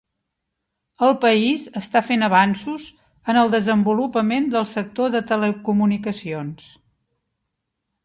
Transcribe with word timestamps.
El 1.07 1.11
país 1.25 1.65
està 1.81 2.01
fent 2.07 2.27
avanços 2.29 2.89
en 3.35 3.41
el 3.43 3.53
desenvolupament 3.57 4.51
del 4.57 4.69
sector 4.73 5.15
de 5.19 5.25
telecomunicacions. 5.35 6.71